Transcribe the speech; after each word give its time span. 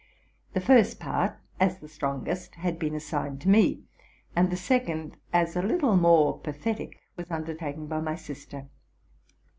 The 0.53 0.61
first 0.61 0.99
part, 0.99 1.37
as 1.59 1.77
the 1.77 1.87
strongest, 1.87 2.55
had 2.55 2.79
been 2.79 2.95
assigned 2.95 3.39
to 3.41 3.49
me; 3.49 3.83
and 4.35 4.49
the 4.49 4.55
second, 4.57 5.15
as 5.31 5.55
a 5.55 5.61
little 5.61 5.95
more 5.95 6.39
pathetic, 6.39 6.97
was 7.17 7.29
undertaken 7.29 7.85
by 7.85 7.99
my 8.01 8.15
sister. 8.15 8.65